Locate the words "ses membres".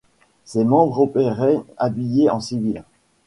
0.45-0.97